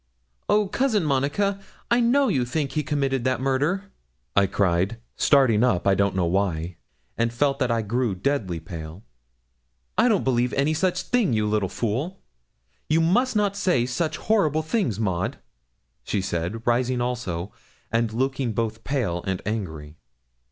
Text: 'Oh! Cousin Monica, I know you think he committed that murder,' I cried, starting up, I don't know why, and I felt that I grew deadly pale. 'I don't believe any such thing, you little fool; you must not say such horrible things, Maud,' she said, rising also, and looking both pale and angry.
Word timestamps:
'Oh! 0.49 0.67
Cousin 0.67 1.03
Monica, 1.03 1.59
I 1.91 1.99
know 1.99 2.27
you 2.27 2.43
think 2.43 2.71
he 2.71 2.81
committed 2.81 3.23
that 3.23 3.39
murder,' 3.39 3.91
I 4.35 4.47
cried, 4.47 4.99
starting 5.15 5.63
up, 5.63 5.85
I 5.85 5.93
don't 5.93 6.15
know 6.15 6.25
why, 6.25 6.77
and 7.19 7.29
I 7.29 7.33
felt 7.35 7.59
that 7.59 7.69
I 7.69 7.83
grew 7.83 8.15
deadly 8.15 8.59
pale. 8.59 9.03
'I 9.99 10.07
don't 10.09 10.23
believe 10.23 10.53
any 10.53 10.73
such 10.73 11.03
thing, 11.03 11.33
you 11.33 11.45
little 11.45 11.69
fool; 11.69 12.19
you 12.89 12.99
must 12.99 13.35
not 13.35 13.55
say 13.55 13.85
such 13.85 14.17
horrible 14.17 14.63
things, 14.63 14.99
Maud,' 14.99 15.37
she 16.03 16.19
said, 16.19 16.65
rising 16.65 16.99
also, 16.99 17.51
and 17.91 18.11
looking 18.11 18.53
both 18.53 18.83
pale 18.83 19.21
and 19.27 19.39
angry. 19.45 19.97